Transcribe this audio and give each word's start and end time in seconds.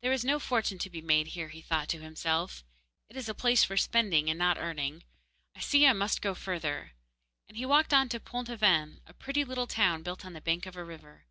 'There 0.00 0.14
is 0.14 0.24
no 0.24 0.38
fortune 0.38 0.78
to 0.78 0.88
be 0.88 1.02
made 1.02 1.26
here,' 1.26 1.50
he 1.50 1.60
thought 1.60 1.90
to 1.90 2.00
himself; 2.00 2.64
'it 3.10 3.16
is 3.18 3.28
a 3.28 3.34
place 3.34 3.62
for 3.64 3.76
spending, 3.76 4.30
and 4.30 4.38
not 4.38 4.56
earning. 4.56 5.02
I 5.54 5.60
see 5.60 5.86
I 5.86 5.92
must 5.92 6.22
go 6.22 6.34
further,' 6.34 6.92
and 7.48 7.58
he 7.58 7.66
walked 7.66 7.92
on 7.92 8.08
to 8.08 8.18
Pont 8.18 8.48
aven, 8.48 9.02
a 9.06 9.12
pretty 9.12 9.44
little 9.44 9.66
town 9.66 10.02
built 10.02 10.24
on 10.24 10.32
the 10.32 10.40
bank 10.40 10.64
of 10.64 10.74
a 10.74 10.82
river. 10.84 11.26